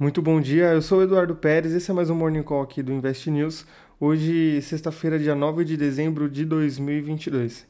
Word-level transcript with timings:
Muito 0.00 0.22
bom 0.22 0.40
dia, 0.40 0.72
eu 0.72 0.80
sou 0.80 1.02
Eduardo 1.02 1.36
Pérez, 1.36 1.74
esse 1.74 1.90
é 1.90 1.92
mais 1.92 2.08
um 2.08 2.14
Morning 2.14 2.42
Call 2.42 2.62
aqui 2.62 2.82
do 2.82 2.90
Invest 2.90 3.30
News. 3.30 3.66
Hoje, 4.00 4.62
sexta-feira, 4.62 5.18
dia 5.18 5.34
9 5.34 5.62
de 5.62 5.76
dezembro 5.76 6.26
de 6.26 6.46
2022. 6.46 7.66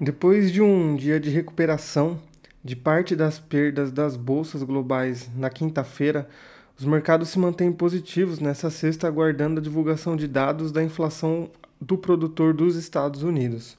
Depois 0.00 0.50
de 0.50 0.60
um 0.60 0.96
dia 0.96 1.20
de 1.20 1.30
recuperação 1.30 2.20
de 2.64 2.74
parte 2.74 3.14
das 3.14 3.38
perdas 3.38 3.92
das 3.92 4.16
bolsas 4.16 4.64
globais 4.64 5.30
na 5.36 5.48
quinta-feira, 5.48 6.28
os 6.76 6.84
mercados 6.84 7.28
se 7.28 7.38
mantêm 7.38 7.72
positivos 7.72 8.40
nessa 8.40 8.68
sexta, 8.68 9.06
aguardando 9.06 9.60
a 9.60 9.62
divulgação 9.62 10.16
de 10.16 10.26
dados 10.26 10.72
da 10.72 10.82
inflação 10.82 11.48
do 11.80 11.98
produtor 11.98 12.54
dos 12.54 12.76
Estados 12.76 13.22
Unidos. 13.22 13.76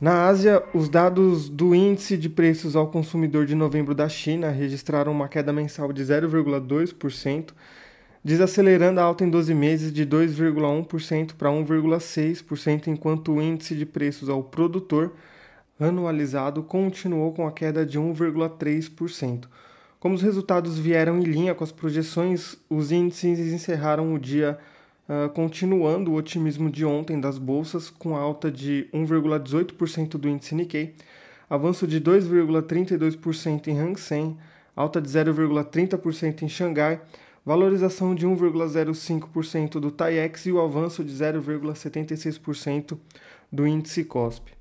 Na 0.00 0.26
Ásia, 0.28 0.62
os 0.72 0.88
dados 0.88 1.48
do 1.50 1.74
índice 1.74 2.16
de 2.16 2.30
preços 2.30 2.74
ao 2.74 2.88
consumidor 2.88 3.44
de 3.44 3.54
novembro 3.54 3.94
da 3.94 4.08
China 4.08 4.48
registraram 4.48 5.12
uma 5.12 5.28
queda 5.28 5.52
mensal 5.52 5.92
de 5.92 6.02
0,2%, 6.02 7.50
desacelerando 8.24 8.98
a 8.98 9.02
alta 9.02 9.24
em 9.24 9.28
12 9.28 9.54
meses 9.54 9.92
de 9.92 10.06
2,1% 10.06 11.34
para 11.34 11.50
1,6%, 11.50 12.86
enquanto 12.86 13.32
o 13.32 13.42
índice 13.42 13.74
de 13.74 13.84
preços 13.84 14.30
ao 14.30 14.42
produtor 14.42 15.12
anualizado 15.78 16.62
continuou 16.62 17.32
com 17.32 17.46
a 17.46 17.52
queda 17.52 17.84
de 17.84 17.98
1,3%. 17.98 19.44
Como 19.98 20.14
os 20.14 20.22
resultados 20.22 20.78
vieram 20.78 21.18
em 21.18 21.24
linha 21.24 21.54
com 21.54 21.62
as 21.62 21.72
projeções, 21.72 22.56
os 22.70 22.90
índices 22.90 23.52
encerraram 23.52 24.14
o 24.14 24.18
dia 24.18 24.58
uh, 25.10 25.28
continuando 25.30 26.12
o 26.12 26.14
otimismo 26.14 26.70
de 26.70 26.84
ontem 26.84 27.20
das 27.20 27.36
bolsas, 27.36 27.90
com 27.90 28.16
alta 28.16 28.50
de 28.50 28.88
1,18% 28.94 30.10
do 30.10 30.28
índice 30.28 30.54
Nikkei, 30.54 30.94
avanço 31.48 31.84
de 31.86 32.00
2,32% 32.00 33.66
em 33.66 33.78
Hang 33.78 34.00
Seng, 34.00 34.36
alta 34.76 35.00
de 35.00 35.08
0,30% 35.08 36.42
em 36.42 36.48
Xangai, 36.48 37.00
valorização 37.44 38.14
de 38.14 38.24
1,05% 38.24 39.80
do 39.80 39.90
TAIEX 39.90 40.46
e 40.46 40.52
o 40.52 40.60
avanço 40.60 41.02
de 41.02 41.12
0,76% 41.12 42.96
do 43.50 43.66
índice 43.66 44.04
COSP. 44.04 44.52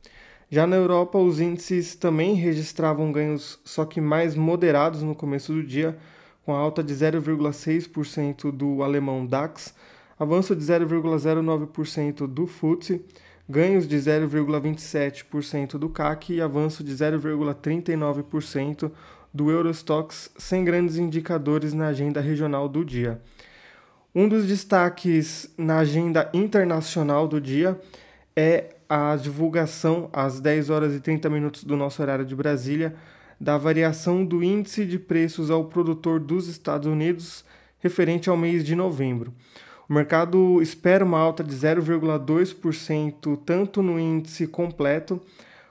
Já 0.50 0.66
na 0.66 0.78
Europa, 0.78 1.19
os 1.19 1.39
índices 1.39 1.94
também 1.94 2.34
registravam 2.34 3.11
ganhos, 3.11 3.59
só 3.63 3.86
que 3.86 4.02
mais 4.02 4.34
moderados 4.34 5.03
no 5.03 5.13
começo 5.13 5.53
do 5.53 5.61
dia, 5.61 5.95
com 6.44 6.56
alta 6.56 6.81
de 6.81 6.91
0,6% 6.91 8.52
do 8.52 8.81
alemão 8.81 9.28
DAX, 9.28 9.75
avanço 10.20 10.56
de 10.56 10.62
0,09% 10.62 12.28
do 12.28 12.45
FTSE, 12.45 13.02
ganhos 13.48 13.88
de 13.88 13.95
0,27% 13.95 15.78
do 15.78 15.89
CAC 15.89 16.34
e 16.34 16.42
avanço 16.42 16.84
de 16.84 16.94
0,39% 16.94 18.92
do 19.34 19.50
Eurostox, 19.50 20.30
sem 20.38 20.66
grandes 20.66 20.97
indicadores 20.97 21.73
na 21.73 21.88
agenda 21.88 22.20
regional 22.20 22.67
do 22.67 22.84
dia. 22.84 23.22
Um 24.14 24.28
dos 24.28 24.45
destaques 24.45 25.53
na 25.58 25.78
agenda 25.78 26.30
internacional 26.34 27.28
do 27.28 27.40
dia 27.40 27.80
é 28.36 28.75
a 28.90 29.16
divulgação 29.16 30.09
às 30.12 30.40
10 30.40 30.70
horas 30.70 30.95
e 30.95 31.00
30 31.00 31.30
minutos 31.30 31.64
do 31.64 31.78
nosso 31.78 32.02
horário 32.02 32.25
de 32.25 32.36
Brasília 32.36 32.95
da 33.40 33.58
variação 33.58 34.25
do 34.25 34.44
índice 34.44 34.86
de 34.86 35.00
preços 35.00 35.50
ao 35.50 35.66
produtor 35.66 36.20
dos 36.20 36.47
Estados 36.47 36.88
Unidos 36.88 37.45
referente 37.80 38.30
ao 38.30 38.36
mês 38.36 38.66
de 38.66 38.75
novembro. 38.75 39.34
O 39.90 39.94
mercado 39.94 40.62
espera 40.62 41.04
uma 41.04 41.18
alta 41.18 41.44
de 41.44 41.56
0,2% 41.56 43.40
tanto 43.44 43.82
no 43.82 44.00
índice 44.00 44.46
completo 44.46 45.20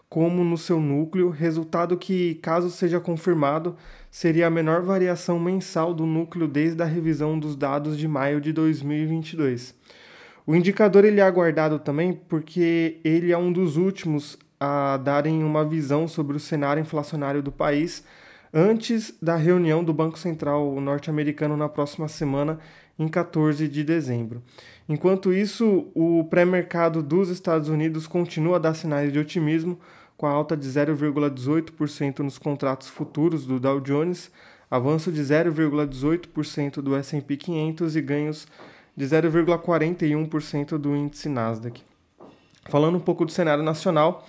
como 0.08 0.42
no 0.42 0.58
seu 0.58 0.80
núcleo, 0.80 1.28
resultado 1.28 1.96
que, 1.96 2.34
caso 2.36 2.68
seja 2.68 2.98
confirmado, 2.98 3.76
seria 4.10 4.48
a 4.48 4.50
menor 4.50 4.82
variação 4.82 5.38
mensal 5.38 5.94
do 5.94 6.04
núcleo 6.04 6.48
desde 6.48 6.82
a 6.82 6.86
revisão 6.86 7.38
dos 7.38 7.54
dados 7.54 7.96
de 7.96 8.08
maio 8.08 8.40
de 8.40 8.52
2022. 8.52 9.72
O 10.44 10.56
indicador 10.56 11.04
ele 11.04 11.20
é 11.20 11.22
aguardado 11.22 11.78
também 11.78 12.12
porque 12.12 12.98
ele 13.04 13.30
é 13.30 13.38
um 13.38 13.52
dos 13.52 13.76
últimos 13.76 14.36
a 14.58 14.96
darem 14.96 15.44
uma 15.44 15.64
visão 15.64 16.08
sobre 16.08 16.36
o 16.36 16.40
cenário 16.40 16.80
inflacionário 16.80 17.40
do 17.40 17.52
país 17.52 18.02
antes 18.52 19.14
da 19.20 19.36
reunião 19.36 19.84
do 19.84 19.92
Banco 19.92 20.18
Central 20.18 20.80
norte-americano 20.80 21.56
na 21.56 21.68
próxima 21.68 22.08
semana, 22.08 22.58
em 22.98 23.08
14 23.08 23.68
de 23.68 23.84
dezembro. 23.84 24.42
Enquanto 24.88 25.32
isso, 25.32 25.86
o 25.94 26.24
pré-mercado 26.24 27.02
dos 27.02 27.28
Estados 27.28 27.68
Unidos 27.68 28.06
continua 28.06 28.56
a 28.56 28.58
dar 28.58 28.74
sinais 28.74 29.12
de 29.12 29.18
otimismo, 29.18 29.78
com 30.16 30.26
a 30.26 30.30
alta 30.30 30.56
de 30.56 30.66
0,18% 30.66 32.18
nos 32.20 32.38
contratos 32.38 32.88
futuros 32.88 33.46
do 33.46 33.60
Dow 33.60 33.80
Jones, 33.80 34.30
avanço 34.70 35.12
de 35.12 35.20
0,18% 35.20 36.82
do 36.82 36.96
S&P 36.96 37.36
500 37.36 37.96
e 37.96 38.00
ganhos 38.00 38.48
de 38.96 39.04
0,41% 39.04 40.76
do 40.76 40.96
índice 40.96 41.28
Nasdaq. 41.28 41.82
Falando 42.68 42.96
um 42.96 43.00
pouco 43.00 43.24
do 43.24 43.30
cenário 43.30 43.62
nacional, 43.62 44.26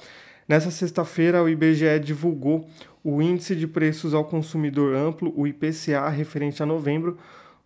nessa 0.47 0.69
sexta-feira 0.69 1.43
o 1.43 1.49
IBGE 1.49 1.99
divulgou 1.99 2.69
o 3.03 3.21
índice 3.21 3.55
de 3.55 3.65
preços 3.65 4.13
ao 4.13 4.25
consumidor 4.25 4.95
amplo, 4.95 5.33
o 5.35 5.47
IPCA, 5.47 6.07
referente 6.09 6.61
a 6.61 6.65
novembro, 6.65 7.17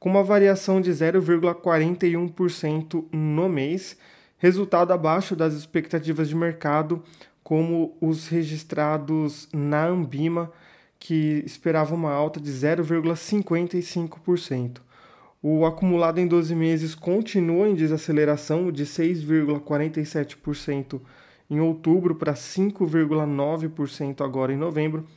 com 0.03 0.09
uma 0.09 0.21
variação 0.21 0.81
de 0.81 0.91
0,41% 0.91 3.05
no 3.13 3.47
mês, 3.47 3.95
resultado 4.37 4.91
abaixo 4.91 5.33
das 5.33 5.53
expectativas 5.53 6.27
de 6.27 6.35
mercado, 6.35 7.01
como 7.41 7.95
os 8.01 8.27
registrados 8.27 9.47
na 9.53 9.85
Ambima, 9.85 10.51
que 10.99 11.41
esperavam 11.45 11.97
uma 11.97 12.11
alta 12.11 12.41
de 12.41 12.51
0,55%. 12.51 14.81
O 15.41 15.65
acumulado 15.65 16.19
em 16.19 16.27
12 16.27 16.53
meses 16.53 16.93
continua 16.93 17.69
em 17.69 17.73
desaceleração 17.73 18.73
de 18.73 18.85
6,47% 18.85 20.99
em 21.49 21.61
outubro 21.61 22.15
para 22.15 22.33
5,9% 22.33 24.19
agora 24.19 24.51
em 24.51 24.57
novembro, 24.57 25.07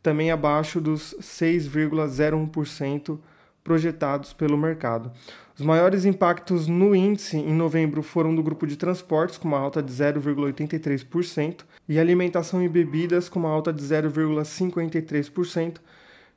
também 0.00 0.30
abaixo 0.30 0.80
dos 0.80 1.16
6,01% 1.20 3.18
projetados 3.66 4.32
pelo 4.32 4.56
mercado. 4.56 5.10
Os 5.58 5.64
maiores 5.64 6.04
impactos 6.04 6.68
no 6.68 6.94
índice 6.94 7.36
em 7.36 7.52
novembro 7.52 8.00
foram 8.00 8.32
do 8.32 8.44
grupo 8.44 8.64
de 8.64 8.76
transportes, 8.76 9.36
com 9.36 9.48
uma 9.48 9.58
alta 9.58 9.82
de 9.82 9.92
0,83%, 9.92 11.64
e 11.88 11.98
alimentação 11.98 12.62
e 12.62 12.68
bebidas, 12.68 13.28
com 13.28 13.40
uma 13.40 13.48
alta 13.48 13.72
de 13.72 13.82
0,53%, 13.82 15.78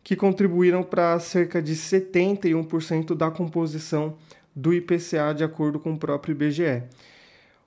que 0.03 0.16
contribuíram 0.16 0.81
para 0.81 1.19
cerca 1.19 1.62
de 1.62 1.75
71% 1.75 3.13
da 3.13 3.29
composição 3.29 4.16
do 4.56 4.73
IPCA, 4.73 5.31
de 5.35 5.44
acordo 5.44 5.79
com 5.79 5.94
o 5.94 6.00
próprio 6.00 6.31
IBGE. 6.31 6.81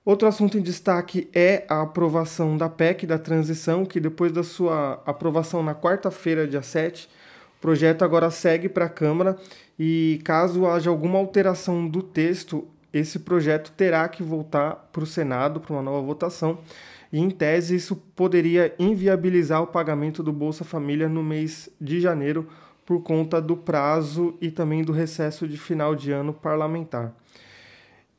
Outro 0.03 0.27
assunto 0.27 0.57
em 0.57 0.61
destaque 0.61 1.29
é 1.33 1.63
a 1.69 1.83
aprovação 1.83 2.57
da 2.57 2.67
PEC 2.67 3.07
da 3.07 3.17
transição, 3.17 3.85
que 3.85 4.01
depois 4.01 4.33
da 4.33 4.43
sua 4.43 5.01
aprovação 5.05 5.63
na 5.63 5.73
quarta-feira, 5.73 6.45
dia 6.45 6.61
7, 6.61 7.07
o 7.07 7.09
projeto 7.63 8.03
agora 8.03 8.29
segue 8.29 8.67
para 8.67 8.87
a 8.87 8.89
Câmara 8.89 9.37
e, 9.79 10.19
caso 10.25 10.67
haja 10.67 10.89
alguma 10.89 11.17
alteração 11.17 11.87
do 11.87 12.03
texto, 12.03 12.67
esse 12.91 13.19
projeto 13.19 13.71
terá 13.71 14.05
que 14.09 14.21
voltar 14.21 14.89
para 14.91 15.01
o 15.01 15.07
Senado 15.07 15.61
para 15.61 15.71
uma 15.71 15.81
nova 15.81 16.05
votação. 16.05 16.59
E, 17.09 17.17
em 17.17 17.29
tese, 17.29 17.77
isso 17.77 17.95
poderia 17.95 18.75
inviabilizar 18.77 19.63
o 19.63 19.67
pagamento 19.67 20.21
do 20.21 20.33
Bolsa 20.33 20.65
Família 20.65 21.07
no 21.07 21.23
mês 21.23 21.69
de 21.79 22.01
janeiro 22.01 22.49
por 22.85 23.01
conta 23.01 23.41
do 23.41 23.55
prazo 23.55 24.35
e 24.41 24.51
também 24.51 24.83
do 24.83 24.91
recesso 24.91 25.47
de 25.47 25.55
final 25.55 25.95
de 25.95 26.11
ano 26.11 26.33
parlamentar. 26.33 27.13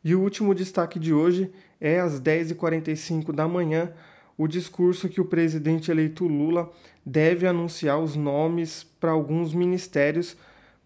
E 0.02 0.14
o 0.14 0.22
último 0.22 0.54
destaque 0.54 0.98
de 0.98 1.12
hoje 1.12 1.52
é 1.78 2.00
às 2.00 2.18
10h45 2.18 3.30
da 3.30 3.46
manhã 3.46 3.92
o 4.36 4.46
discurso 4.48 5.08
que 5.08 5.20
o 5.20 5.24
presidente 5.24 5.90
eleito 5.90 6.26
Lula 6.26 6.70
deve 7.04 7.46
anunciar 7.46 7.98
os 7.98 8.16
nomes 8.16 8.84
para 8.98 9.10
alguns 9.10 9.54
ministérios 9.54 10.36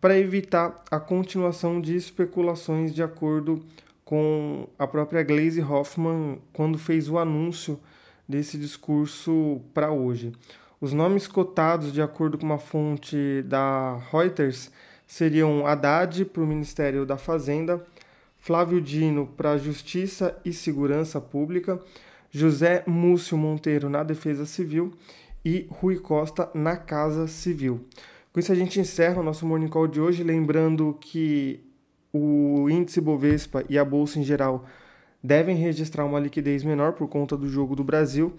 para 0.00 0.18
evitar 0.18 0.84
a 0.90 1.00
continuação 1.00 1.80
de 1.80 1.96
especulações 1.96 2.94
de 2.94 3.02
acordo 3.02 3.64
com 4.04 4.68
a 4.78 4.86
própria 4.86 5.22
Glaze 5.22 5.60
Hoffman 5.60 6.38
quando 6.52 6.78
fez 6.78 7.08
o 7.08 7.18
anúncio 7.18 7.78
desse 8.28 8.56
discurso 8.56 9.60
para 9.74 9.90
hoje. 9.90 10.32
Os 10.80 10.92
nomes 10.92 11.26
cotados, 11.26 11.92
de 11.92 12.00
acordo 12.00 12.38
com 12.38 12.46
uma 12.46 12.58
fonte 12.58 13.42
da 13.42 13.96
Reuters, 14.12 14.70
seriam 15.06 15.66
Haddad 15.66 16.24
para 16.26 16.42
o 16.42 16.46
Ministério 16.46 17.04
da 17.04 17.16
Fazenda, 17.16 17.84
Flávio 18.38 18.80
Dino 18.80 19.26
para 19.26 19.58
Justiça 19.58 20.38
e 20.44 20.52
Segurança 20.52 21.20
Pública, 21.20 21.80
José 22.30 22.82
Múcio 22.86 23.36
Monteiro 23.36 23.88
na 23.88 24.02
Defesa 24.02 24.44
Civil 24.44 24.92
e 25.44 25.66
Rui 25.70 25.98
Costa 25.98 26.50
na 26.54 26.76
Casa 26.76 27.26
Civil. 27.26 27.84
Com 28.32 28.40
isso 28.40 28.52
a 28.52 28.54
gente 28.54 28.78
encerra 28.78 29.20
o 29.20 29.24
nosso 29.24 29.46
Morning 29.46 29.68
Call 29.68 29.88
de 29.88 30.00
hoje, 30.00 30.22
lembrando 30.22 30.96
que 31.00 31.60
o 32.12 32.68
índice 32.70 33.00
Bovespa 33.00 33.64
e 33.68 33.78
a 33.78 33.84
bolsa 33.84 34.18
em 34.18 34.22
geral 34.22 34.64
devem 35.22 35.56
registrar 35.56 36.04
uma 36.04 36.20
liquidez 36.20 36.62
menor 36.62 36.92
por 36.92 37.08
conta 37.08 37.36
do 37.36 37.48
jogo 37.48 37.74
do 37.74 37.84
Brasil. 37.84 38.34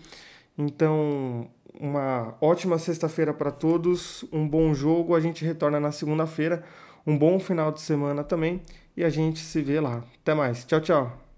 Então, 0.57 1.49
uma 1.79 2.35
ótima 2.41 2.77
sexta-feira 2.77 3.33
para 3.33 3.51
todos, 3.51 4.25
um 4.31 4.47
bom 4.47 4.73
jogo. 4.73 5.15
A 5.15 5.19
gente 5.19 5.45
retorna 5.45 5.79
na 5.79 5.91
segunda-feira. 5.91 6.63
Um 7.07 7.17
bom 7.17 7.39
final 7.39 7.71
de 7.71 7.81
semana 7.81 8.23
também 8.23 8.61
e 8.95 9.03
a 9.03 9.09
gente 9.09 9.39
se 9.39 9.61
vê 9.61 9.79
lá. 9.79 10.03
Até 10.21 10.33
mais. 10.33 10.65
Tchau, 10.65 10.81
tchau. 10.81 11.28